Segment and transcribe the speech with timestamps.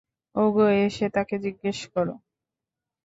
[0.35, 2.07] ওগো, এসে তাকে জিজ্ঞেস কর।